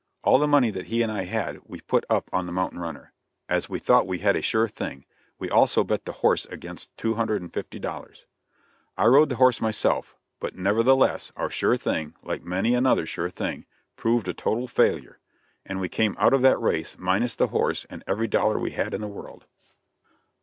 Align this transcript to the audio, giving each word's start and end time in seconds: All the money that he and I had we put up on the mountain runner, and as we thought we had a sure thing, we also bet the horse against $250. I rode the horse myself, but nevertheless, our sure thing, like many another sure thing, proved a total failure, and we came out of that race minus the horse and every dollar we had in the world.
All 0.23 0.39
the 0.39 0.47
money 0.47 0.71
that 0.71 0.87
he 0.87 1.03
and 1.03 1.11
I 1.11 1.25
had 1.25 1.59
we 1.63 1.79
put 1.79 2.05
up 2.09 2.27
on 2.33 2.47
the 2.47 2.51
mountain 2.51 2.79
runner, 2.79 3.13
and 3.47 3.55
as 3.57 3.69
we 3.69 3.77
thought 3.77 4.07
we 4.07 4.17
had 4.17 4.35
a 4.35 4.41
sure 4.41 4.67
thing, 4.67 5.05
we 5.37 5.47
also 5.47 5.83
bet 5.83 6.05
the 6.05 6.11
horse 6.23 6.45
against 6.47 6.89
$250. 6.97 8.25
I 8.97 9.05
rode 9.05 9.29
the 9.29 9.35
horse 9.35 9.61
myself, 9.61 10.15
but 10.39 10.55
nevertheless, 10.55 11.31
our 11.35 11.51
sure 11.51 11.77
thing, 11.77 12.15
like 12.23 12.41
many 12.43 12.73
another 12.73 13.05
sure 13.05 13.29
thing, 13.29 13.67
proved 13.95 14.27
a 14.27 14.33
total 14.33 14.67
failure, 14.67 15.19
and 15.67 15.79
we 15.79 15.87
came 15.87 16.15
out 16.17 16.33
of 16.33 16.41
that 16.41 16.59
race 16.59 16.97
minus 16.97 17.35
the 17.35 17.49
horse 17.49 17.85
and 17.87 18.03
every 18.07 18.25
dollar 18.27 18.57
we 18.57 18.71
had 18.71 18.95
in 18.95 19.01
the 19.01 19.07
world. 19.07 19.45